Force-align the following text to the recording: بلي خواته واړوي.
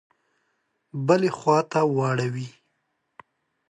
بلي 1.07 1.29
خواته 1.37 1.81
واړوي. 1.95 2.47